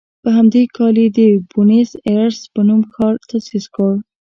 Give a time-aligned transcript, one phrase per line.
[0.23, 1.19] په همدې کال یې د
[1.51, 3.91] بونیس ایرس په نوم ښار تاسیس کړ.